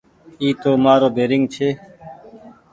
[0.41, 1.69] اي تو مآرو بيرينگ ڇي۔